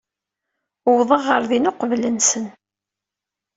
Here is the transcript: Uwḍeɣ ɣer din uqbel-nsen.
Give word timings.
Uwḍeɣ 0.89 1.21
ɣer 1.29 1.41
din 1.49 1.69
uqbel-nsen. 1.71 2.45